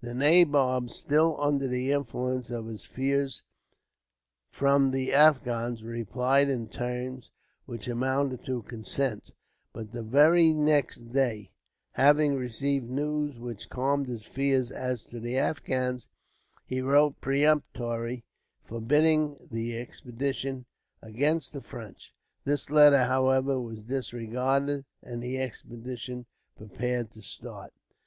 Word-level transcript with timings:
The 0.00 0.14
nabob, 0.14 0.88
still 0.88 1.38
under 1.38 1.68
the 1.68 1.92
influence 1.92 2.48
of 2.48 2.64
his 2.68 2.86
fears 2.86 3.42
from 4.50 4.92
the 4.92 5.12
Afghans, 5.12 5.82
replied 5.82 6.48
in 6.48 6.68
terms 6.70 7.28
which 7.66 7.86
amounted 7.86 8.46
to 8.46 8.62
consent, 8.62 9.32
but 9.74 9.92
the 9.92 10.00
very 10.02 10.54
next 10.54 11.12
day, 11.12 11.50
having 11.92 12.34
received 12.34 12.88
news 12.88 13.38
which 13.38 13.68
calmed 13.68 14.06
his 14.08 14.24
fears 14.24 14.70
as 14.70 15.04
to 15.04 15.20
the 15.20 15.36
Afghans, 15.36 16.06
he 16.64 16.80
wrote 16.80 17.20
peremptorily, 17.20 18.24
forbidding 18.64 19.36
the 19.50 19.76
expedition 19.76 20.64
against 21.02 21.52
the 21.52 21.60
French. 21.60 22.14
This 22.46 22.70
letter, 22.70 23.04
however, 23.04 23.60
was 23.60 23.80
disregarded, 23.82 24.86
and 25.02 25.22
the 25.22 25.36
expedition 25.38 26.24
prepared 26.56 27.12
to 27.12 27.20
start. 27.20 27.74